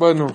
[0.00, 0.34] Bueno,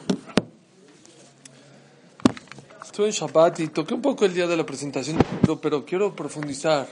[2.83, 5.17] estuve en Shabbat y toqué un poco el día de la presentación,
[5.59, 6.87] pero quiero profundizar.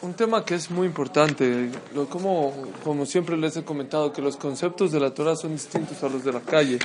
[0.00, 1.70] Un tema que es muy importante,
[2.08, 6.08] como, como siempre les he comentado, que los conceptos de la Torah son distintos a
[6.08, 6.78] los de la calle.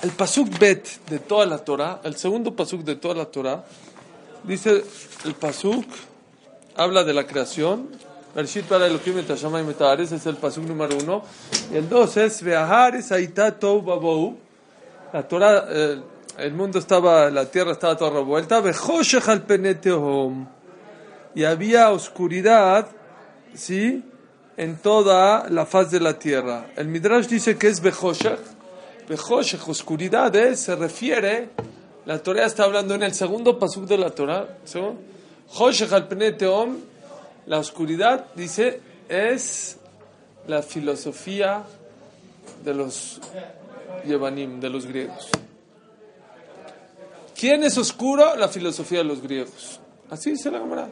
[0.00, 3.64] El Pasuk Bet de toda la Torah, el segundo Pasuk de toda la Torah,
[4.44, 4.84] dice
[5.24, 5.86] el Pasuk,
[6.76, 7.88] habla de la creación,
[8.34, 11.22] Bershit para Elohim et y Metahares es el pasuk número uno.
[11.72, 14.36] Y el dos es Veahares Aita Tou Babou.
[15.12, 16.02] La Torah, eh,
[16.38, 18.60] el mundo estaba, la tierra estaba toda revuelta.
[18.60, 20.48] Vejoshech al penetehom.
[21.36, 22.88] Y había oscuridad,
[23.54, 24.02] ¿sí?
[24.56, 26.66] En toda la faz de la tierra.
[26.74, 28.40] El Midrash dice que es Bejoshech.
[29.08, 30.56] Bejoshech, oscuridad, ¿eh?
[30.56, 31.50] se refiere.
[32.04, 34.58] La Torah está hablando en el segundo pasuk de la Torah.
[35.46, 36.93] Joshech al penetehom
[37.46, 39.78] la oscuridad, dice, es
[40.46, 41.64] la filosofía
[42.64, 43.20] de los
[44.06, 45.28] Yevanim, de los griegos.
[47.38, 48.36] ¿Quién es oscuro?
[48.36, 49.80] La filosofía de los griegos.
[50.10, 50.88] Así dice la cámara.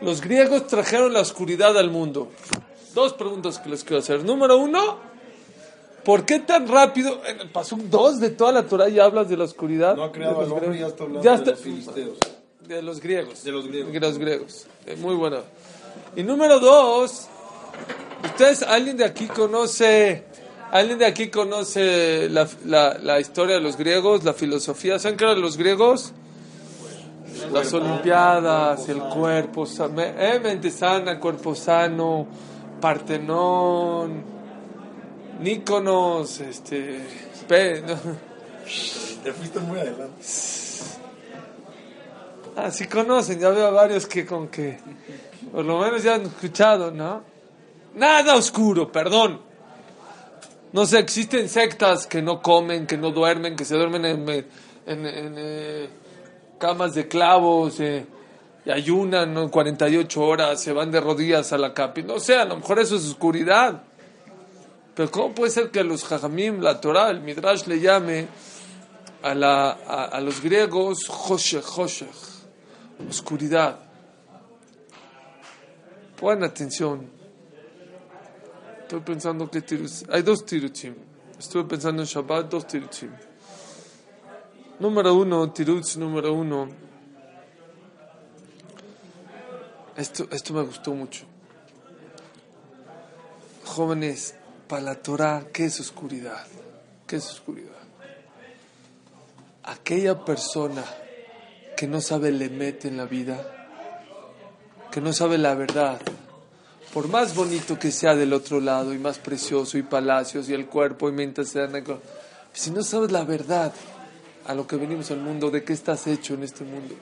[0.00, 2.28] Los griegos trajeron la oscuridad al mundo.
[2.94, 4.24] Dos preguntas que les quiero hacer.
[4.24, 4.98] Número uno,
[6.04, 7.20] ¿por qué tan rápido?
[7.26, 9.96] En el paso dos de toda la Torah ya hablas de la oscuridad.
[9.96, 12.18] No ha creado los hombre, ya está hablando Ya de los filisteos.
[12.68, 13.42] De los griegos.
[13.44, 13.92] De los griegos.
[13.92, 14.66] De los griegos.
[14.86, 15.38] Eh, Muy bueno.
[16.16, 17.26] Y número dos,
[18.24, 20.24] ¿ustedes, alguien de aquí conoce,
[20.70, 24.98] alguien de aquí conoce la, la, la historia de los griegos, la filosofía?
[24.98, 26.12] ¿Saben qué eran los griegos?
[27.52, 29.64] Las olimpiadas, el cuerpo,
[29.98, 32.26] eh, mente sana, cuerpo sano,
[32.80, 34.24] Partenón,
[35.40, 37.00] Níconos, este,
[37.46, 37.94] pe- no.
[39.24, 40.14] Te fuiste muy adelante.
[42.60, 44.80] Ah, conocen, ya veo a varios que con que
[45.52, 47.22] por lo menos ya han escuchado, ¿no?
[47.94, 49.40] Nada oscuro, perdón.
[50.72, 54.26] No sé, existen sectas que no comen, que no duermen, que se duermen en,
[54.88, 55.88] eh,
[56.58, 58.04] camas de clavos eh,
[58.64, 59.48] y ayunan ¿no?
[59.52, 62.02] 48 horas, se van de rodillas a la capi.
[62.02, 63.84] No sé, a lo mejor eso es oscuridad.
[64.96, 68.26] Pero ¿cómo puede ser que los jajamim, la Torah, el Midrash le llame
[69.22, 72.37] a, a, los griegos Hoshech, Hoshech,
[73.08, 73.78] oscuridad?
[76.18, 77.10] Pongan atención.
[78.82, 79.62] Estoy pensando que
[80.10, 80.94] hay dos tiruchim.
[81.38, 83.10] Estuve pensando en Shabbat, dos tiruchim.
[84.80, 86.68] Número uno, tiruch número uno.
[89.96, 91.24] Esto, esto me gustó mucho.
[93.64, 94.34] Jóvenes,
[94.68, 96.46] para la Torah, ¿qué es oscuridad?
[97.06, 97.72] ¿Qué es oscuridad?
[99.64, 100.84] Aquella persona
[101.78, 103.38] que no sabe le mete en la vida,
[104.90, 106.00] que no sabe la verdad,
[106.92, 110.66] por más bonito que sea del otro lado y más precioso y palacios y el
[110.66, 111.80] cuerpo y mente sana,
[112.52, 113.72] si no sabes la verdad
[114.44, 116.96] a lo que venimos al mundo, de qué estás hecho en este mundo,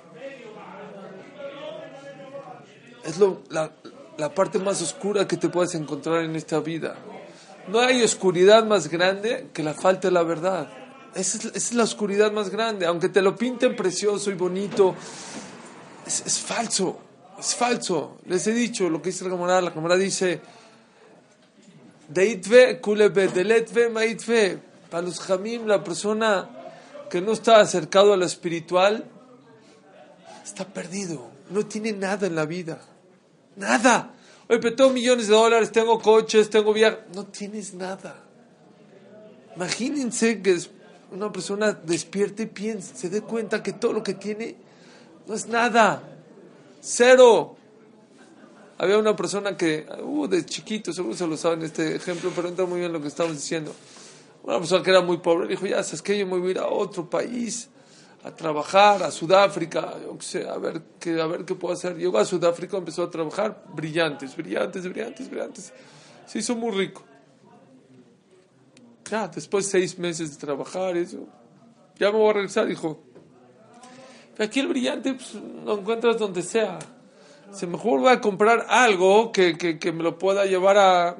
[3.02, 3.72] es lo, la,
[4.18, 6.96] la parte más oscura que te puedes encontrar en esta vida.
[7.68, 10.85] No hay oscuridad más grande que la falta de la verdad.
[11.16, 12.84] Esa es, la oscuridad más grande.
[12.84, 14.94] Aunque te lo pinten precioso y bonito,
[16.06, 16.98] es, es falso.
[17.38, 18.18] Es falso.
[18.26, 19.62] Les he dicho lo que dice la camarada.
[19.62, 20.40] La camarada dice:
[22.08, 24.58] Deitve kulebe, deletve maitve.
[24.90, 26.50] Para los jamim, la persona
[27.08, 29.04] que no está acercado a lo espiritual
[30.44, 31.30] está perdido.
[31.50, 32.78] No tiene nada en la vida.
[33.56, 34.12] Nada.
[34.48, 37.00] Oye, pero tengo millones de dólares, tengo coches, tengo viajes.
[37.14, 38.22] No tienes nada.
[39.56, 40.60] Imagínense que
[41.12, 44.56] una persona despierte y piense, se dé cuenta que todo lo que tiene
[45.26, 46.02] no es nada.
[46.80, 47.56] Cero.
[48.78, 52.66] Había una persona que, uh, de chiquito, seguro se lo saben este ejemplo, pero entra
[52.66, 53.72] muy bien lo que estamos diciendo.
[54.42, 56.58] Una persona que era muy pobre dijo, ya sabes que yo me voy a ir
[56.58, 57.68] a otro país
[58.22, 61.96] a trabajar, a Sudáfrica, yo sé, a ver qué, a ver qué puedo hacer.
[61.96, 65.72] Llegó a Sudáfrica, empezó a trabajar, brillantes, brillantes, brillantes, brillantes.
[66.26, 67.02] Se hizo muy rico.
[69.10, 71.26] Ya, después de seis meses de trabajar, eso,
[71.98, 73.02] ya me voy a regresar, dijo.
[74.38, 76.78] Aquí el brillante pues, lo encuentras donde sea.
[77.52, 81.16] Se mejor voy a comprar algo que, que, que me lo pueda llevar a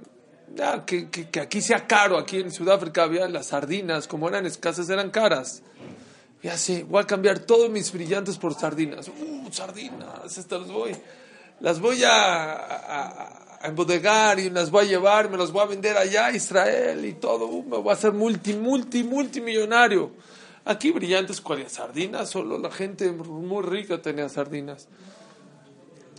[0.54, 2.18] ya, que, que, que aquí sea caro.
[2.18, 5.62] Aquí en Sudáfrica había las sardinas, como eran escasas, eran caras.
[6.42, 9.08] Y así, voy a cambiar todos mis brillantes por sardinas.
[9.08, 10.96] Uh, sardinas, estas las voy.
[11.60, 16.26] Las voy a embodegar y las voy a llevar, me las voy a vender allá
[16.26, 17.46] a Israel y todo.
[17.46, 20.10] Uh, me voy a hacer multi, multi, multimillonario.
[20.64, 21.72] Aquí brillantes, ¿cuáles?
[21.72, 24.88] Sardinas, solo la gente muy rica tenía sardinas.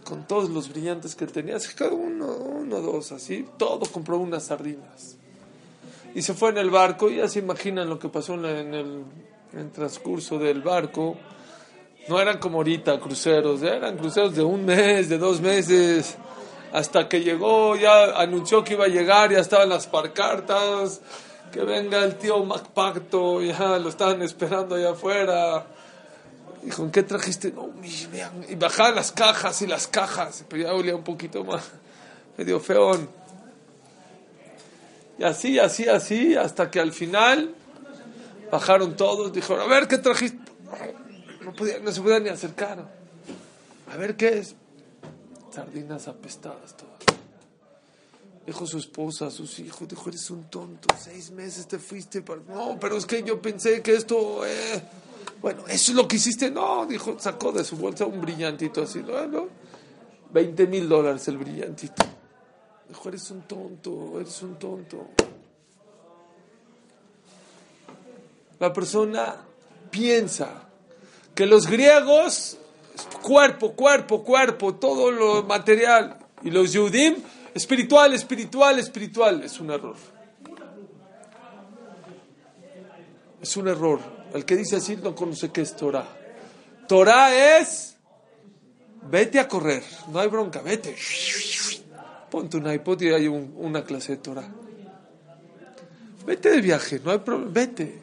[0.05, 5.17] Con todos los brillantes que tenía, cada uno, uno, dos, así, todo compró unas sardinas.
[6.15, 9.03] Y se fue en el barco, y ya se imaginan lo que pasó en el,
[9.53, 11.17] en el transcurso del barco.
[12.07, 16.17] No eran como ahorita cruceros, eran cruceros de un mes, de dos meses.
[16.73, 21.01] Hasta que llegó, ya anunció que iba a llegar, ya estaban las parcartas,
[21.51, 25.65] que venga el tío MacPacto, ya lo estaban esperando allá afuera.
[26.61, 27.51] Dijo, ¿en qué trajiste?
[27.51, 28.45] No, mi- vean.
[28.49, 31.63] Y bajaban las cajas y las cajas, pero ya olía un poquito más,
[32.37, 33.09] medio feón.
[35.17, 37.55] Y así, así, así, hasta que al final
[38.51, 40.51] bajaron todos, dijeron, a ver, ¿qué trajiste?
[41.41, 42.79] No, podía- no se podían ni acercar.
[43.91, 44.55] A ver, ¿qué es?
[45.57, 46.99] Sardinas apestadas todas.
[48.45, 52.41] Dijo su esposa, sus hijos, dijo, eres un tonto, seis meses te fuiste para...
[52.41, 54.45] No, pero es que yo pensé que esto...
[54.45, 54.83] eh,
[55.41, 56.51] Bueno, eso es lo que hiciste.
[56.51, 59.25] No, dijo, sacó de su bolsa un brillantito así, ¿no?
[59.25, 59.47] ¿no?
[60.31, 62.05] 20 mil dólares el brillantito.
[62.87, 65.07] Dijo, eres un tonto, eres un tonto.
[68.59, 69.37] La persona
[69.89, 70.69] piensa
[71.33, 72.59] que los griegos,
[73.21, 77.15] cuerpo, cuerpo, cuerpo, todo lo material, y los Yudim,
[77.53, 79.95] espiritual, espiritual, espiritual, es un error.
[83.41, 83.99] Es un error.
[84.33, 86.07] El que dice así no conoce qué es Torah.
[86.87, 87.97] Torah es,
[89.09, 90.95] vete a correr, no hay bronca, vete.
[92.29, 94.47] Ponte un iPod y hay un- una clase de Torah.
[96.25, 98.01] Vete de viaje, no hay problema, vete.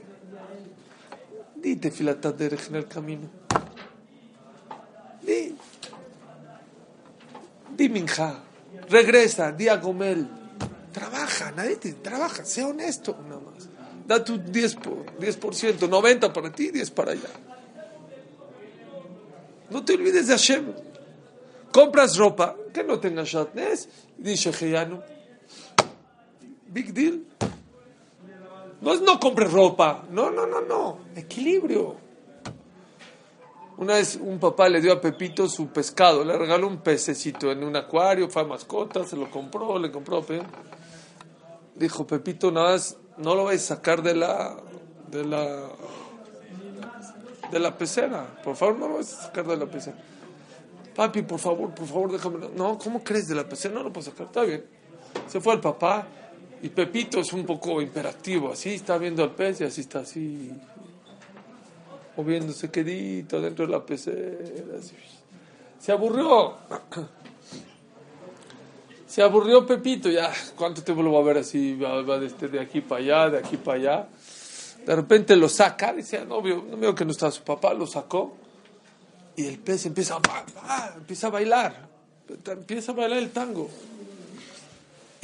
[1.56, 3.28] Dite filatat de en el camino.
[5.22, 5.56] Di.
[7.84, 8.40] Di minja.
[8.88, 10.26] Regresa, di Gomel.
[10.90, 13.68] Trabaja, nadie te trabaja, sea honesto nada más.
[14.06, 17.28] Da tu 10%, por, 10%, 90 para ti, 10 para allá.
[19.68, 20.72] No te olvides de Hashem.
[21.72, 25.02] Compras ropa que no tenga shatnez, dice Geyano.
[26.68, 27.26] Big deal.
[28.80, 30.06] No es no compres ropa.
[30.10, 30.98] No, no, no, no.
[31.16, 32.03] Equilibrio.
[33.76, 37.64] Una vez un papá le dio a Pepito su pescado, le regaló un pececito en
[37.64, 40.22] un acuario, fue a mascota, se lo compró, le compró.
[40.22, 40.40] pe.
[41.74, 44.56] Dijo Pepito, nada más, no lo vais a sacar de la,
[45.10, 45.68] de la,
[47.50, 48.40] de la pecera.
[48.44, 49.96] Por favor, no lo vais a sacar de la pecera.
[50.94, 52.48] Papi, por favor, por favor, déjame.
[52.54, 53.74] No, ¿cómo crees de la pecera?
[53.74, 54.26] No lo puedo sacar.
[54.26, 54.64] Está bien.
[55.26, 56.06] Se fue el papá
[56.62, 58.52] y Pepito es un poco imperactivo.
[58.52, 60.52] Así está viendo al pez y así está así.
[62.16, 64.38] Moviéndose quedito dentro de la pecera.
[65.80, 66.54] Se aburrió.
[69.06, 70.10] Se aburrió Pepito.
[70.10, 71.76] Ya, ¿cuánto tiempo lo va a ver así?
[71.76, 74.08] Va, va de, este- de aquí para allá, de aquí para allá.
[74.84, 75.92] De repente lo saca.
[75.92, 77.74] Dice, no veo, no veo que no está su papá.
[77.74, 78.36] Lo sacó.
[79.36, 81.88] Y el pez empieza a, empieza a bailar.
[82.46, 83.68] Empieza a bailar el tango.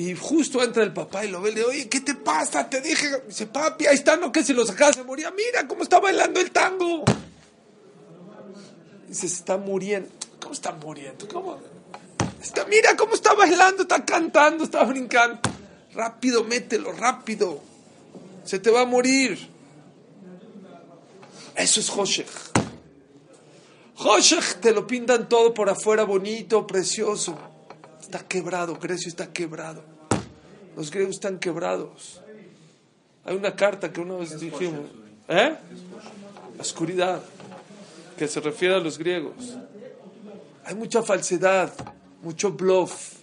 [0.01, 2.71] Y justo entra el papá y lo ve le dice, oye, ¿qué te pasa?
[2.71, 5.31] Te dije, dice, papi, ahí está, no que si lo sacas se moría.
[5.31, 7.05] Mira cómo está bailando el tango.
[9.07, 10.09] Dice, se está muriendo.
[10.41, 11.29] ¿Cómo está muriendo?
[11.29, 11.61] ¿Cómo?
[12.41, 15.39] Está, mira cómo está bailando, está cantando, está brincando.
[15.93, 17.61] Rápido, mételo, rápido.
[18.45, 19.51] Se te va a morir.
[21.57, 22.31] Eso es Hoshech.
[23.97, 27.50] Hoshech te lo pintan todo por afuera bonito, precioso.
[28.11, 29.85] Está quebrado, Grecia está quebrado.
[30.77, 32.21] Los griegos están quebrados.
[33.25, 34.91] Hay una carta que una vez dijimos.
[35.29, 35.55] ¿Eh?
[36.59, 37.23] Oscuridad,
[38.19, 39.57] que se refiere a los griegos.
[40.65, 41.73] Hay mucha falsedad,
[42.21, 43.15] mucho bluff.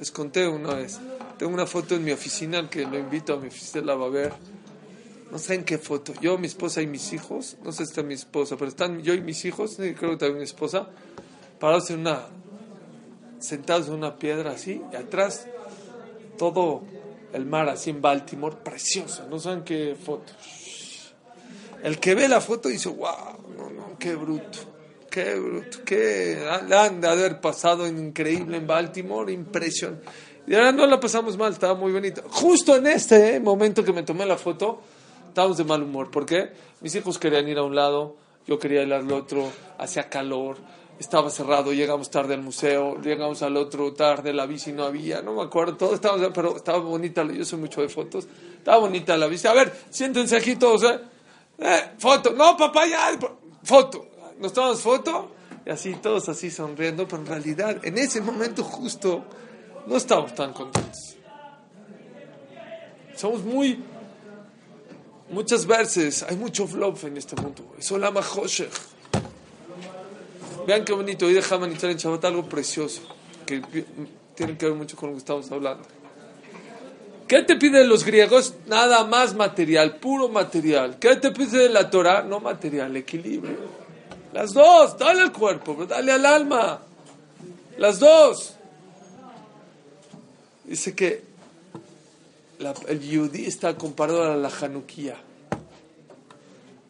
[0.00, 0.98] Les conté una vez.
[1.38, 4.32] Tengo una foto en mi oficina que lo invito a mi oficina, va a ver.
[5.30, 6.12] No sé en qué foto.
[6.20, 7.56] Yo, mi esposa y mis hijos.
[7.62, 9.76] No sé si está mi esposa, pero están yo y mis hijos.
[9.76, 10.88] Creo que también mi esposa.
[11.60, 12.26] Parados en una.
[13.40, 14.82] Sentados en una piedra así.
[14.92, 15.46] Y atrás
[16.36, 16.82] todo
[17.32, 18.56] el mar así en Baltimore.
[18.62, 19.26] Precioso.
[19.28, 20.32] No saben qué foto.
[21.82, 24.58] El que ve la foto dice, wow, no, no, qué bruto.
[25.10, 25.78] Qué bruto.
[25.84, 29.32] Qué han de haber pasado increíble en Baltimore.
[29.32, 30.06] Impresionante.
[30.48, 32.22] Y ahora no la pasamos mal, estaba muy bonita.
[32.26, 34.80] Justo en este eh, momento que me tomé la foto,
[35.28, 36.10] estábamos de mal humor.
[36.10, 36.52] ¿Por qué?
[36.80, 38.16] Mis hijos querían ir a un lado,
[38.46, 40.56] yo quería ir al otro, hacía calor.
[40.98, 45.34] Estaba cerrado, llegamos tarde al museo, llegamos al otro tarde, la bici no había, no
[45.34, 48.26] me acuerdo, todo estaba, pero estaba bonita, yo soy mucho de fotos,
[48.56, 49.46] estaba bonita la bici.
[49.46, 50.98] A ver, siéntense aquí todos, ¿eh?
[51.58, 53.16] eh foto, no papá, ya,
[53.62, 55.30] foto, nos tomamos foto
[55.64, 59.24] y así, todos así sonriendo, pero en realidad, en ese momento justo,
[59.86, 61.16] no estamos tan contentos.
[63.14, 63.82] Somos muy,
[65.30, 68.97] muchas veces, hay mucho flop en este mundo, eso la majoshech.
[70.68, 71.24] Vean qué bonito.
[71.24, 73.00] Hoy dejaban entrar en Shabbat algo precioso
[73.46, 73.62] que
[74.34, 75.82] tiene que ver mucho con lo que estamos hablando.
[77.26, 78.52] ¿Qué te piden los griegos?
[78.66, 80.98] Nada más material, puro material.
[80.98, 82.22] ¿Qué te pide la Torah?
[82.22, 83.56] No material, equilibrio.
[84.34, 86.82] Las dos, dale al cuerpo, dale al alma.
[87.78, 88.52] Las dos.
[90.64, 91.22] Dice que
[92.88, 95.16] el yudí está comparado a la Hanukkah.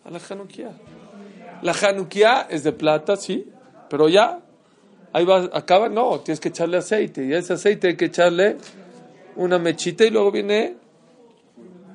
[0.05, 0.73] A la Hanukkah.
[1.63, 3.53] La Hanukkah es de plata, sí,
[3.89, 4.41] pero ya,
[5.13, 7.25] ahí va, acaba, no, tienes que echarle aceite.
[7.25, 8.57] Y ese aceite hay que echarle
[9.37, 10.77] una mechita y luego viene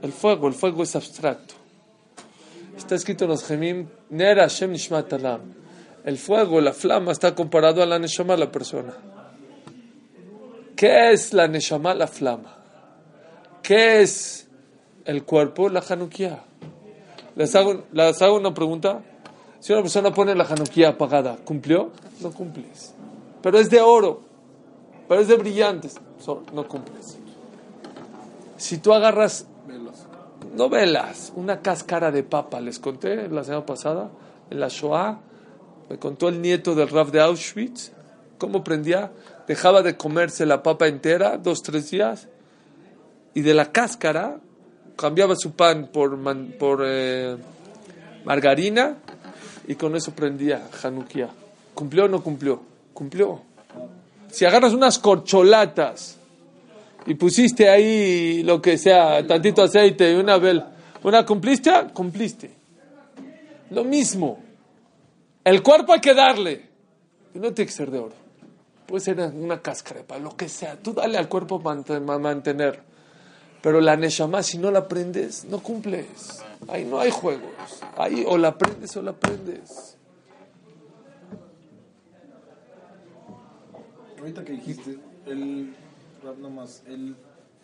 [0.01, 0.47] el fuego.
[0.47, 1.55] El fuego es abstracto.
[2.75, 5.13] Está escrito en los Gemim, Nera Shem Nishmat.
[6.05, 8.93] El fuego, la flama, está comparado a la Neshama, la persona.
[10.75, 12.57] ¿Qué es la Neshama, la flama?
[13.61, 14.47] ¿Qué es
[15.05, 16.43] el cuerpo, la Hanukkah?
[17.35, 19.01] Les hago, les hago una pregunta.
[19.63, 21.93] Si una persona pone la Hanukkah apagada, ¿cumplió?
[22.19, 22.93] No cumples.
[23.41, 24.19] Pero es de oro,
[25.07, 25.95] pero es de brillantes,
[26.53, 27.17] no cumples.
[28.57, 29.47] Si tú agarras,
[30.53, 34.11] no velas, una cáscara de papa, les conté la semana pasada,
[34.49, 35.21] en la Shoah,
[35.89, 37.93] me contó el nieto del Rav de Auschwitz,
[38.37, 39.13] cómo prendía,
[39.47, 42.27] dejaba de comerse la papa entera, dos, tres días,
[43.33, 44.41] y de la cáscara
[44.97, 46.19] cambiaba su pan por,
[46.57, 47.37] por eh,
[48.25, 48.97] margarina
[49.67, 51.29] y con eso prendía Hanukkah.
[51.73, 52.61] ¿Cumplió o no cumplió?
[52.93, 53.41] Cumplió.
[54.31, 56.17] Si agarras unas corcholatas
[57.05, 60.71] y pusiste ahí lo que sea, tantito aceite y una vela,
[61.03, 61.71] ¿una cumpliste?
[61.93, 62.51] Cumpliste.
[63.71, 64.39] Lo mismo.
[65.43, 66.69] El cuerpo hay que darle.
[67.33, 68.13] No tiene que ser de oro.
[68.85, 70.75] Puede ser una cáscara para lo que sea.
[70.77, 72.92] Tú dale al cuerpo para mantener.
[73.63, 76.43] Pero la Neshama, si no la prendes, no cumples.
[76.67, 77.49] Ahí no hay juegos.
[77.95, 79.97] Ahí o la aprendes o la aprendes.
[84.19, 85.73] Ahorita que dijiste, el,
[86.41, 87.15] nomás, el,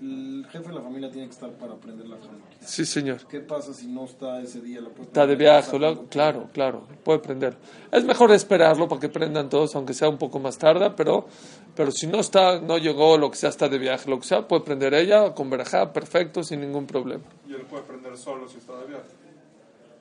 [0.01, 2.46] el jefe de la familia tiene que estar para aprender la familia.
[2.62, 3.27] Sí, señor.
[3.27, 4.79] ¿Qué pasa si no está ese día?
[4.79, 5.77] La está de viaje,
[6.10, 7.58] claro, claro, puede prender.
[7.91, 11.27] Es mejor esperarlo para que prendan todos, aunque sea un poco más tarde, pero,
[11.75, 14.48] pero si no está, no llegó, lo que sea, está de viaje, lo que sea,
[14.48, 17.24] puede prender ella con verajá, perfecto, sin ningún problema.
[17.48, 19.10] ¿Y él puede prender solo si está de viaje?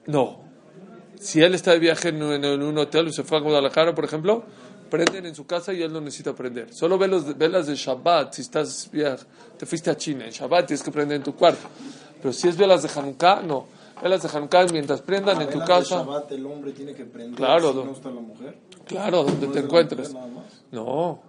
[0.07, 0.49] No.
[1.17, 4.45] Si él está de viaje en, un hotel o se fue a Guadalajara, por ejemplo,
[4.89, 6.73] prenden en su casa y él no necesita prender.
[6.73, 8.91] Solo velas, velas de Shabbat, si estás
[9.59, 11.69] te fuiste a China, en Shabbat tienes que prender en tu cuarto.
[12.21, 13.67] Pero si es velas de Hanukkah, no.
[14.03, 15.99] Velas de Hanukkah mientras prendan en tu casa.
[15.99, 18.59] De Shabbat el hombre tiene que prender claro, si no está la mujer.
[18.87, 20.15] Claro, donde te encuentres.
[20.73, 21.21] No,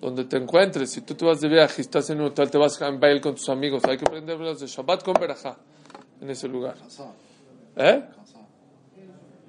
[0.00, 0.90] donde te encuentres.
[0.90, 3.20] Si tú te vas de viaje y estás en un hotel, te vas a baile
[3.20, 5.56] con tus amigos, hay que prender velas de Shabbat con Berajá
[6.20, 6.76] en ese lugar.
[7.76, 8.04] ¿Eh?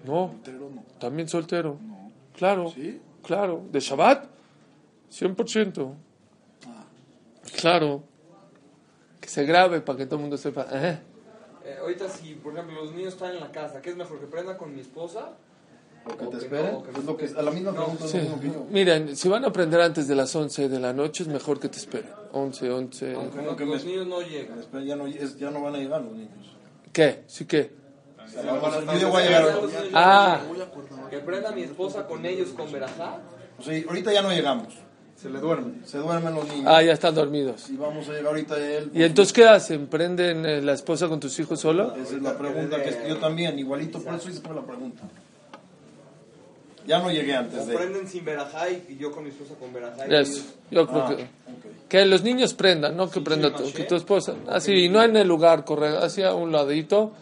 [0.06, 0.36] No.
[1.00, 1.78] También soltero.
[2.34, 2.74] Claro.
[3.28, 3.66] Claro.
[3.70, 4.26] ¿De Shabbat?
[5.12, 5.94] 100%.
[6.66, 6.86] Ah.
[7.60, 8.04] Claro.
[9.20, 10.66] Que se grabe para que todo el mundo sepa.
[10.72, 10.98] ¿Eh?
[11.66, 14.22] Eh, ahorita si, por ejemplo, los niños están en la casa, ¿qué es mejor?
[14.22, 15.34] ¿Que prenda con mi esposa?
[16.06, 16.78] ¿O que te esperen?
[16.98, 18.06] es lo que, a la misma pregunta
[18.70, 21.68] Miren, si van a aprender antes de las 11 de la noche, es mejor que
[21.68, 22.10] te esperen.
[22.32, 23.14] 11, 11.
[23.14, 24.62] Aunque los niños no llegan.
[24.86, 26.56] Ya no, ya no van a llegar los niños.
[26.94, 27.26] ¿Qué?
[27.28, 27.76] ¿Sí qué?
[29.94, 30.42] Ah.
[31.10, 33.20] Que prenda mi esposa con ellos con verajá.
[33.60, 34.74] O sea, ahorita ya no llegamos.
[35.16, 35.82] Se le duermen.
[35.86, 36.66] Se duermen los niños.
[36.68, 37.70] Ah, ya están dormidos.
[37.72, 38.92] Y vamos a llegar ahorita él.
[38.94, 39.88] ¿Y entonces qué hacen?
[39.88, 41.96] ¿Prenden eh, la esposa con tus hijos solo?
[41.96, 45.04] Esa es la pregunta que yo también, igualito, por eso hice la pregunta.
[46.86, 47.76] Ya no llegué antes de.
[47.76, 50.06] prenden sin verajá y yo con mi esposa con verajá.
[50.06, 50.44] Eso.
[50.70, 51.28] Yo creo ah, que.
[51.90, 54.36] Que los niños prendan, no que prenda tu, que tu esposa.
[54.48, 57.14] Así, y no en el lugar, correcto, así a un ladito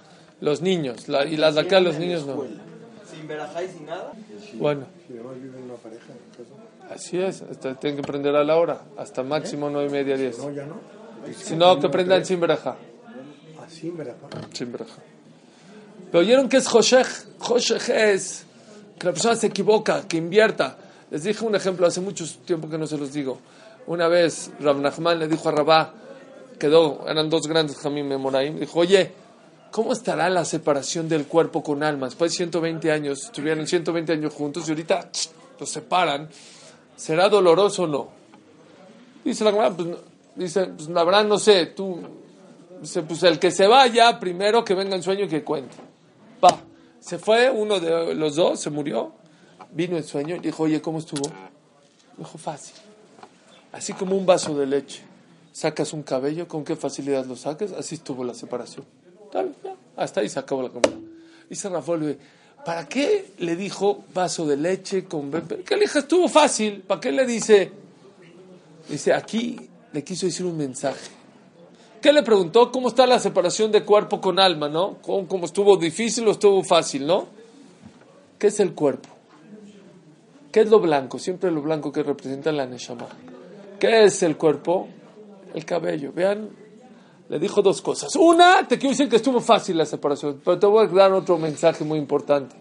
[0.41, 2.43] los niños, la, y las de acá los niños no.
[3.09, 4.11] Sin verajá y sin nada.
[4.55, 4.85] Bueno.
[6.89, 7.43] Así es,
[7.79, 10.37] tienen que prender a la hora, hasta máximo nueve y media, diez.
[10.37, 10.79] No, ya no.
[11.35, 12.75] Si no, que prendan sin verajá.
[13.59, 14.27] Ah, sin verajá.
[14.53, 15.01] Sin verajá.
[16.11, 17.07] Pero oyeron que es Joshech.
[17.39, 18.45] Joshech es
[18.99, 20.77] que la persona se equivoca, que invierta.
[21.09, 23.39] Les dije un ejemplo hace mucho tiempo que no se los digo.
[23.87, 25.93] Una vez Rab Nachman le dijo a Rabá,
[26.59, 29.11] quedó, eran dos grandes Jamim Memoraim, dijo, oye,
[29.75, 32.05] ¿Cómo estará la separación del cuerpo con alma?
[32.05, 35.09] Después de 120 años, estuvieron 120 años juntos y ahorita
[35.59, 36.29] los separan,
[36.95, 38.07] ¿será doloroso o no?
[39.25, 39.89] Dice la Gemara, pues,
[40.33, 41.99] dice, pues la verdad no sé, tú,
[42.79, 45.75] dice, pues el que se vaya, primero que venga en sueño y que cuente.
[46.41, 46.57] Va,
[47.01, 49.11] se fue uno de los dos, se murió,
[49.73, 51.29] vino en sueño y dijo, oye, ¿cómo estuvo?
[52.17, 52.75] Dijo, fácil.
[53.73, 55.01] Así como un vaso de leche.
[55.51, 57.73] Sacas un cabello, ¿con qué facilidad lo sacas?
[57.73, 58.85] Así estuvo la separación.
[59.35, 60.97] Tal, ya, hasta ahí se acabó la comida.
[61.49, 62.17] Dice Rafael,
[62.63, 65.61] ¿para qué le dijo vaso de leche con bebé?
[65.63, 66.83] Que le estuvo fácil.
[66.83, 67.69] ¿Para qué le dice?
[68.87, 69.59] Dice, aquí
[69.91, 71.11] le quiso decir un mensaje.
[72.01, 72.71] ¿Qué le preguntó?
[72.71, 74.99] ¿Cómo está la separación de cuerpo con alma, no?
[75.01, 77.27] ¿Cómo, cómo estuvo difícil o estuvo fácil, no?
[78.39, 79.09] ¿Qué es el cuerpo?
[80.49, 81.19] ¿Qué es lo blanco?
[81.19, 83.07] Siempre lo blanco que representa la Neshama.
[83.81, 84.87] ¿Qué es el cuerpo?
[85.53, 86.13] El cabello.
[86.13, 86.51] Vean,
[87.29, 88.15] le dijo dos cosas.
[88.15, 91.37] Una, te quiero decir que estuvo fácil la separación, pero te voy a dar otro
[91.37, 92.55] mensaje muy importante.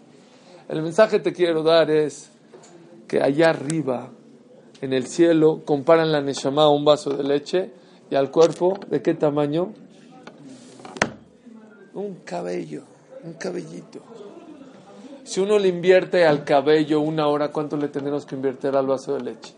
[0.68, 2.30] El mensaje que te quiero dar es
[3.06, 4.10] que allá arriba,
[4.80, 7.70] en el cielo, comparan la Neshama a un vaso de leche
[8.10, 9.72] y al cuerpo, ¿de qué tamaño?
[11.92, 12.84] Un cabello,
[13.22, 14.00] un cabellito.
[15.24, 19.14] Si uno le invierte al cabello una hora, ¿cuánto le tenemos que invertir al vaso
[19.14, 19.54] de leche?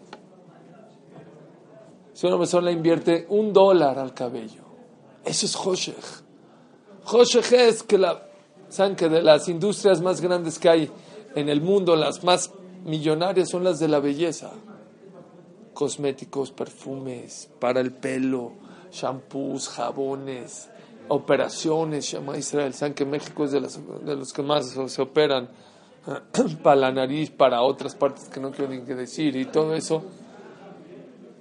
[2.12, 4.65] Si una persona le invierte un dólar al cabello,
[5.26, 5.96] eso es Hoshech.
[7.04, 8.22] Hoshech es que la,
[8.68, 10.90] saben que de las industrias más grandes que hay
[11.34, 12.50] en el mundo, las más
[12.84, 14.50] millonarias son las de la belleza.
[15.74, 18.52] Cosméticos, perfumes, para el pelo,
[18.90, 20.70] shampoos, jabones,
[21.08, 22.72] operaciones, llama Israel.
[22.72, 25.50] Saben que México es de, las- de los que más se, operan
[26.62, 30.02] para la nariz, para otras partes que no quiero ni que decir y todo eso.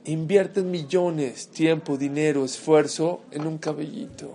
[0.05, 4.33] Invierten millones, tiempo, dinero, esfuerzo en un cabellito.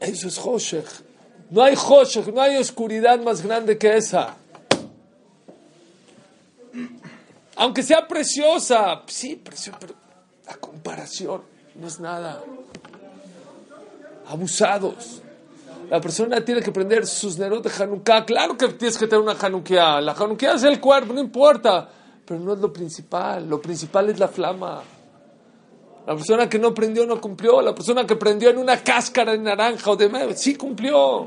[0.00, 0.86] Eso es Hoshech.
[1.50, 4.36] No hay Hoshech, no hay oscuridad más grande que esa.
[7.56, 9.94] Aunque sea preciosa, sí, preciosa, pero
[10.46, 11.42] a comparación
[11.74, 12.42] no es nada.
[14.28, 15.20] Abusados.
[15.90, 18.24] La persona tiene que prender sus nerot de Hanukkah.
[18.24, 20.00] Claro que tienes que tener una Hanukkah.
[20.00, 21.90] La Hanukkah es el cuerpo, no importa.
[22.30, 23.48] Pero no es lo principal.
[23.48, 24.84] Lo principal es la flama.
[26.06, 27.60] La persona que no prendió no cumplió.
[27.60, 31.26] La persona que prendió en una cáscara de naranja o de medio, sí cumplió.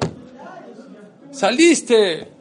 [1.29, 2.31] Saliste.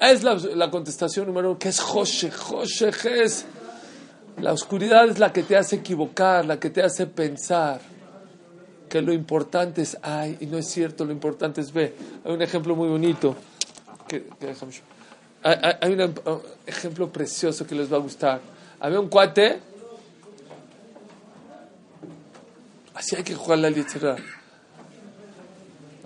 [0.00, 2.30] Es la, la contestación número uno, que es Joshe.
[2.30, 3.44] Joshe es.
[4.40, 7.78] La oscuridad es la que te hace equivocar, la que te hace pensar
[8.88, 11.94] que lo importante es ay y no es cierto, lo importante es B.
[12.24, 13.36] Hay un ejemplo muy bonito.
[14.08, 14.54] Que, que.
[15.44, 18.40] Hay, un em- uh, ejemplo precioso que les va a gustar.
[18.80, 19.60] Había un cuate.
[22.94, 24.16] Así hay que jugarle al Yetzirah.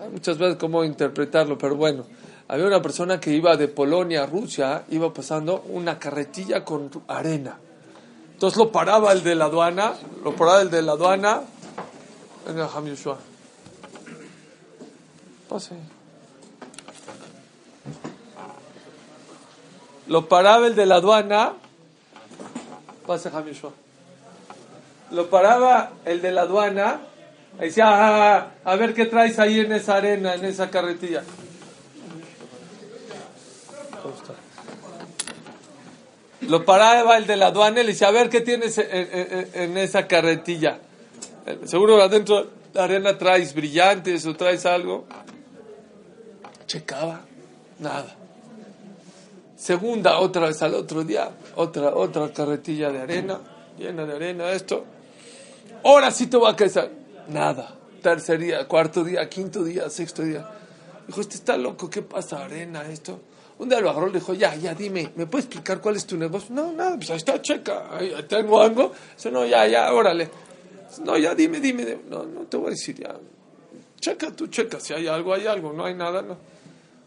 [0.00, 2.04] Hay muchas veces cómo interpretarlo, pero bueno.
[2.48, 7.58] Había una persona que iba de Polonia a Rusia, iba pasando una carretilla con arena.
[8.32, 11.42] Entonces lo paraba el de la aduana, lo paraba el de la aduana.
[12.46, 13.18] Venga, Ham Yoshua.
[15.48, 15.97] Pase.
[20.08, 21.52] Lo paraba el de la aduana.
[23.06, 23.72] Pase, Ham Yoshua.
[25.12, 27.00] Lo paraba el de la aduana.
[27.58, 31.22] y Decía, "Ah, a ver qué traes ahí en esa arena, en esa carretilla.
[36.42, 39.50] Lo paraba el de la aduana y le decía, a ver qué tienes en, en-
[39.54, 40.78] en esa carretilla.
[41.46, 45.06] Eh, Seguro adentro de la arena traes brillantes o traes algo.
[46.66, 47.20] Checaba,
[47.80, 48.14] nada.
[49.58, 53.40] Segunda, otra vez al otro día, otra, otra carretilla de arena,
[53.76, 54.84] llena de arena, esto.
[55.84, 56.88] Ahora sí te voy a casar.
[57.28, 57.74] Nada.
[58.00, 60.48] Tercer día, cuarto día, quinto día, sexto día.
[61.08, 62.44] Dijo, este está loco, ¿qué pasa?
[62.44, 63.18] Arena, esto.
[63.58, 66.16] Un día lo agarró le dijo, ya, ya, dime, ¿me puedes explicar cuál es tu
[66.16, 66.54] negocio?
[66.54, 68.92] No, nada, pues ahí está, checa, ahí tengo algo.
[69.16, 70.30] Dice, no, ya, ya, órale.
[71.04, 71.84] No, ya, dime, dime.
[71.84, 72.02] dime.
[72.08, 73.12] No, no te voy a decir, ya.
[73.98, 76.38] Checa, tú checa, si hay algo, hay algo, no hay nada, no.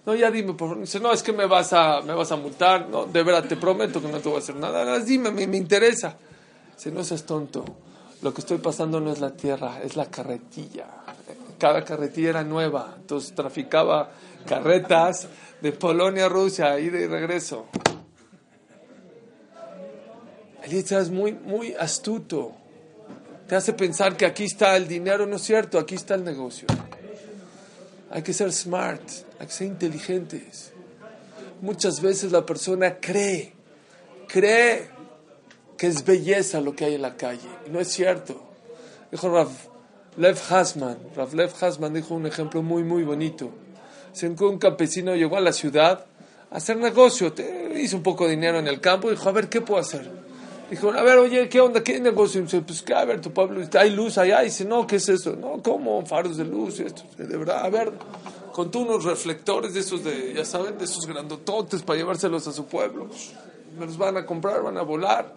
[0.05, 0.79] No, ya dime, por favor.
[0.81, 2.87] Dice, no, es que me vas a, me vas a multar.
[2.89, 4.99] No, de verdad, te prometo que no te voy a hacer nada.
[4.99, 6.17] Dime, me, me interesa.
[6.75, 7.63] Dice, no seas tonto.
[8.21, 10.87] Lo que estoy pasando no es la tierra, es la carretilla.
[11.57, 12.95] Cada carretilla era nueva.
[12.97, 14.11] Entonces traficaba
[14.47, 15.27] carretas
[15.61, 17.67] de Polonia a Rusia, ida y regreso.
[20.63, 22.53] El es muy, muy astuto.
[23.47, 26.67] Te hace pensar que aquí está el dinero, no es cierto, aquí está el negocio.
[28.11, 29.01] Hay que ser smart,
[29.41, 30.71] hay que ser inteligentes.
[31.61, 33.53] Muchas veces la persona cree,
[34.27, 34.87] cree
[35.79, 37.49] que es belleza lo que hay en la calle.
[37.71, 38.39] No es cierto.
[39.09, 39.49] Dijo Rav
[40.17, 43.49] Lev Hasman, Rav Lev Hasman dijo un ejemplo muy, muy bonito.
[44.13, 46.05] se encontró un campesino, llegó a la ciudad
[46.51, 47.33] a hacer negocio,
[47.75, 50.07] hizo un poco de dinero en el campo, dijo, a ver, ¿qué puedo hacer?
[50.69, 51.83] Dijo, a ver, oye, ¿qué onda?
[51.83, 52.41] ¿Qué negocio?
[52.41, 52.93] Y pues, ¿qué?
[52.93, 54.41] A ver, tu pueblo, hay luz allá.
[54.41, 55.35] Dice, no, ¿qué es eso?
[55.35, 56.05] No, ¿cómo?
[56.05, 57.01] Faros de luz esto.
[57.17, 57.91] De verdad, a ver,
[58.51, 62.65] contó unos reflectores de esos de, ya saben, de esos grandototes para llevárselos a su
[62.65, 63.09] pueblo.
[63.77, 65.33] Me los van a comprar, van a volar.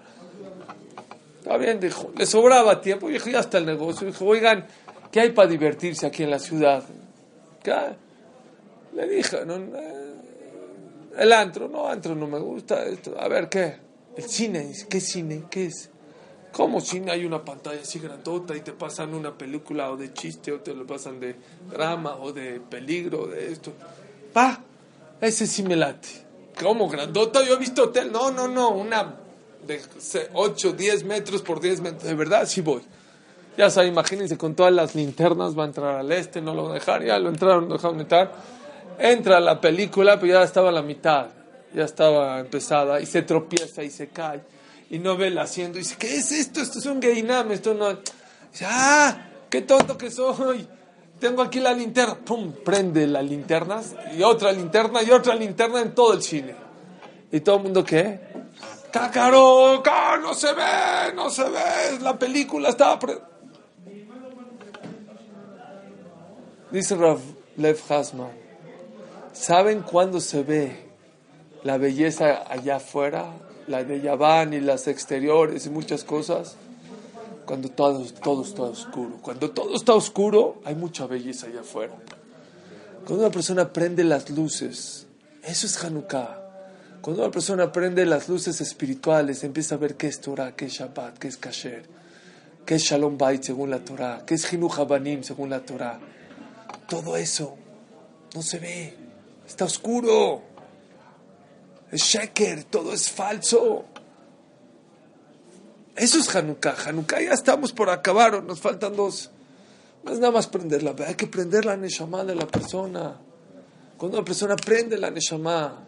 [1.39, 2.11] Está bien, dijo.
[2.17, 3.09] Le sobraba tiempo.
[3.09, 4.07] Dijo, ya está el negocio.
[4.07, 4.67] Dijo, oigan,
[5.13, 6.83] ¿qué hay para divertirse aquí en la ciudad?
[7.63, 7.75] ¿Qué?
[8.95, 9.55] Le dije, no,
[11.17, 12.85] el antro, no, antro no me gusta.
[12.87, 13.15] Esto.
[13.19, 13.77] A ver, ¿qué?
[14.17, 14.73] El cine.
[14.89, 15.45] ¿qué cine?
[15.51, 15.91] ¿Qué es?
[16.55, 17.11] ¿Cómo cine?
[17.11, 20.73] Hay una pantalla así grandota y te pasan una película o de chiste o te
[20.73, 21.35] lo pasan de
[21.69, 23.73] drama o de peligro o de esto.
[24.33, 24.61] Pa,
[25.21, 26.09] ese sí me late.
[26.61, 27.45] ¿Cómo grandota?
[27.45, 28.13] Yo he visto hotel.
[28.13, 29.17] No, no, no, una
[29.67, 29.81] de
[30.33, 32.05] 8, 10 metros por 10 metros.
[32.05, 32.83] De verdad, sí voy.
[33.57, 36.73] Ya saben, imagínense, con todas las linternas va a entrar al este, no lo van
[36.73, 38.33] a dejar, ya lo entraron, lo dejaron entrar.
[38.99, 41.27] Entra la película, pero ya estaba a la mitad,
[41.73, 44.41] ya estaba empezada, y se tropieza y se cae,
[44.91, 46.61] y no ve el asiento, y dice, ¿qué es esto?
[46.61, 47.95] Esto es un gainam, esto no...
[48.53, 49.29] Dice, ¡ah!
[49.51, 50.67] ¡Qué tonto que soy!
[51.19, 52.53] Tengo aquí la linterna, ¡pum!
[52.65, 56.55] Prende las linternas, y otra linterna, y otra linterna en todo el cine.
[57.33, 58.21] ¿Y todo el mundo qué?
[58.93, 59.81] ¡Cácaro!
[59.83, 60.19] ¡cá!
[60.19, 61.13] ¡No se ve!
[61.15, 61.99] ¡No se ve!
[62.01, 62.99] La película estaba...
[62.99, 63.19] pre-
[66.71, 67.21] Dice Rav
[67.57, 68.33] Lev Hasman,
[69.33, 70.89] ¿saben cuándo se ve
[71.63, 73.27] la belleza allá afuera?
[73.67, 76.57] La de Yaván y las exteriores y muchas cosas.
[77.47, 79.19] Cuando todo, todo está oscuro.
[79.23, 81.95] Cuando todo está oscuro, hay mucha belleza allá afuera.
[83.07, 85.07] Cuando una persona prende las luces,
[85.43, 86.41] eso es Hanukkah.
[87.03, 90.73] Cuando una persona prende las luces espirituales, empieza a ver qué es Torah, qué es
[90.73, 91.85] Shabbat, qué es Kasher,
[92.65, 96.01] qué es Shalom Bait según la Torah, qué es Hinuch Habanim según la Torah.
[96.89, 97.57] Todo eso
[98.35, 98.95] no se ve,
[99.47, 100.54] está oscuro.
[101.97, 103.85] Sheker, todo es falso.
[105.97, 106.75] Eso es Hanukkah.
[106.87, 109.31] Hanukkah ya estamos por acabar, nos faltan dos.
[110.05, 113.17] No nada más prenderla, hay que prender la Neshama de la persona.
[113.97, 115.85] Cuando una persona prende la Neshama,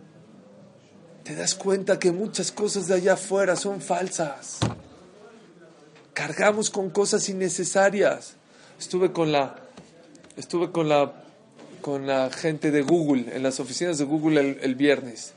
[1.22, 4.58] te das cuenta que muchas cosas de allá afuera son falsas.
[6.14, 8.36] Cargamos con cosas innecesarias.
[8.78, 9.56] Estuve con la,
[10.36, 11.24] estuve con la,
[11.82, 15.35] con la gente de Google, en las oficinas de Google el viernes.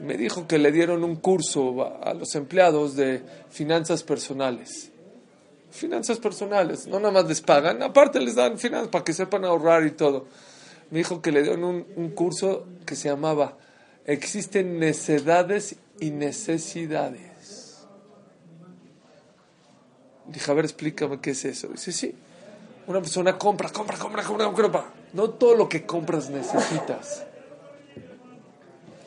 [0.00, 4.90] Me dijo que le dieron un curso a, los empleados de finanzas personales.
[5.70, 9.84] Finanzas personales, no nada más les pagan, aparte les dan finanzas para que sepan ahorrar
[9.84, 10.26] y todo.
[10.90, 13.58] Me dijo que le dieron un, un curso que se llamaba
[14.06, 17.28] Existen necedades y necesidades.
[20.26, 21.68] Dije, a ver, explícame qué es eso.
[21.68, 22.14] Dice, sí,
[22.86, 24.84] una persona compra, compra, compra, compra, compra.
[25.12, 27.24] No todo lo que compras necesitas.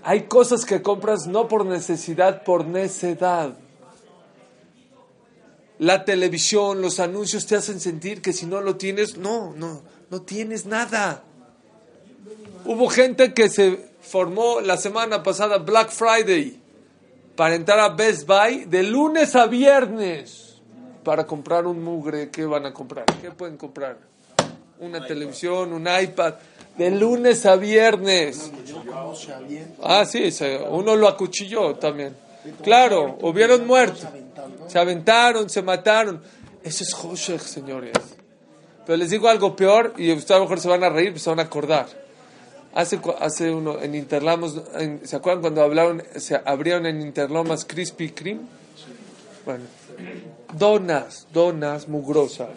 [0.03, 3.53] Hay cosas que compras no por necesidad, por necedad.
[5.77, 10.21] La televisión, los anuncios te hacen sentir que si no lo tienes, no, no, no
[10.21, 11.23] tienes nada.
[12.65, 16.59] Hubo gente que se formó la semana pasada Black Friday
[17.35, 20.61] para entrar a Best Buy de lunes a viernes
[21.03, 22.29] para comprar un mugre.
[22.29, 23.05] ¿Qué van a comprar?
[23.21, 23.97] ¿Qué pueden comprar?
[24.79, 26.35] Una televisión, un iPad.
[26.77, 28.51] De lunes a viernes.
[29.83, 30.29] Ah, sí,
[30.69, 32.15] uno lo acuchilló también.
[32.63, 34.07] Claro, hubieron muerto.
[34.67, 36.21] Se aventaron, se mataron.
[36.63, 37.93] Eso es Hoshech, señores.
[38.85, 41.23] Pero les digo algo peor y ustedes a lo mejor se van a reír, pues
[41.23, 41.87] se van a acordar.
[42.73, 48.09] Hace, hace uno, en Interlamos, en- ¿se acuerdan cuando hablaron, se abrieron en Interlomas Krispy
[48.11, 48.41] Kreme?
[49.45, 49.65] Bueno,
[50.57, 52.49] donas, donas mugrosas.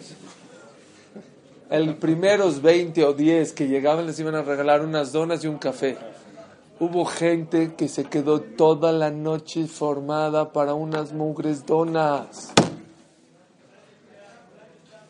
[1.69, 5.57] El primeros 20 o 10 que llegaban les iban a regalar unas donas y un
[5.57, 5.97] café.
[6.79, 12.51] Hubo gente que se quedó toda la noche formada para unas mugres donas.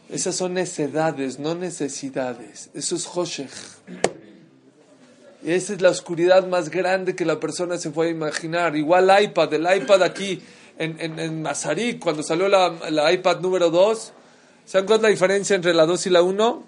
[0.10, 2.70] Esas son necedades, no necesidades.
[2.74, 3.50] Eso es Hoshech.
[5.44, 8.76] Esa es la oscuridad más grande que la persona se puede imaginar.
[8.76, 10.42] Igual iPad, el iPad aquí
[10.78, 14.14] en, en, en Mazarik, cuando salió la, la iPad número 2,
[14.66, 16.64] ¿saben cuál es la diferencia entre la 2 y la 1?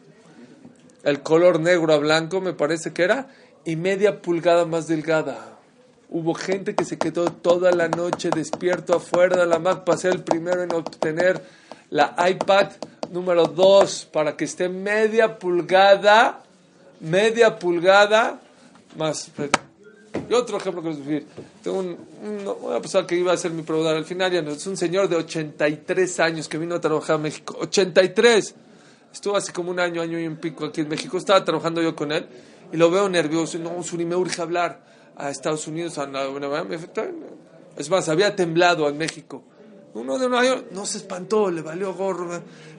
[1.03, 3.27] El color negro a blanco, me parece que era,
[3.65, 5.57] y media pulgada más delgada.
[6.09, 10.13] Hubo gente que se quedó toda la noche despierto afuera de la Mac para ser
[10.13, 11.41] el primero en obtener
[11.89, 12.69] la iPad
[13.11, 16.43] número 2 para que esté media pulgada,
[17.01, 18.39] media pulgada
[18.95, 19.31] más.
[20.29, 21.27] Y otro ejemplo que les voy a decir.
[21.63, 24.51] Tengo un, un- una persona que iba a ser mi proveedor al final, ya no,
[24.51, 27.57] es un señor de 83 años que vino a trabajar a México.
[27.59, 28.55] 83.
[29.13, 31.17] Estuvo así como un año, año y un pico aquí en México.
[31.17, 32.27] Estaba trabajando yo con él.
[32.71, 33.57] y lo veo nervioso.
[33.59, 34.83] No, Suri, me urge hablar
[35.15, 35.97] a Estados Unidos.
[35.97, 36.07] A,
[37.77, 39.43] es más, había temblado en México.
[39.93, 42.27] Uno de Nueva York no se espantó, le valió gorro,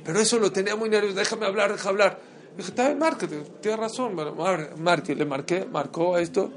[0.05, 1.17] pero eso lo tenía muy nervioso.
[1.19, 2.19] Déjame hablar, déjame hablar.
[2.57, 4.15] Dije, está bien, márquete, tienes razón,
[4.79, 6.51] marque, le marqué, marcó esto.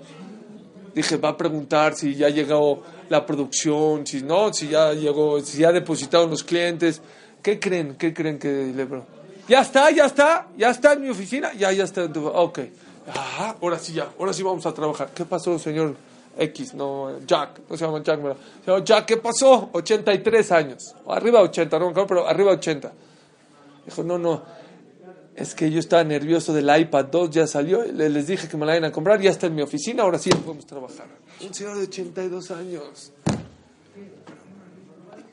[0.93, 5.59] Dije, va a preguntar si ya llegó la producción, si no, si ya llegó, si
[5.59, 7.01] ya depositaron los clientes.
[7.41, 7.95] ¿Qué creen?
[7.95, 8.87] ¿Qué creen que le
[9.47, 12.03] Ya está, ya está, ya está en mi oficina, ya, ya está.
[12.03, 12.59] Ok.
[13.15, 15.09] Ah, ahora sí ya, ahora sí vamos a trabajar.
[15.13, 15.95] ¿Qué pasó, señor
[16.37, 16.73] X?
[16.73, 18.19] No, Jack, no se llama Jack,
[18.63, 19.69] Señor Jack, ¿qué pasó?
[19.73, 20.95] 83 años.
[21.07, 22.91] Arriba 80, no pero arriba 80.
[23.85, 24.43] Dijo, no, no,
[25.41, 28.77] es que yo estaba nervioso del iPad 2, ya salió, les dije que me la
[28.77, 31.07] iban a comprar, ya está en mi oficina, ahora sí podemos trabajar.
[31.41, 33.11] Un señor de 82 años.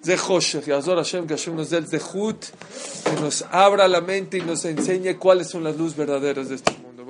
[0.03, 5.19] De Hashem, que Hashem nos dé el que nos abra la mente y nos enseñe
[5.19, 7.05] cuáles son las luces verdaderas de este mundo.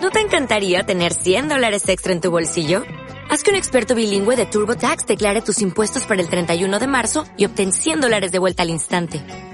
[0.00, 2.82] ¿No te encantaría tener 100 dólares extra en tu bolsillo?
[3.30, 7.24] Haz que un experto bilingüe de TurboTax declare tus impuestos para el 31 de marzo
[7.36, 9.22] y obtén 100 dólares de vuelta al instante.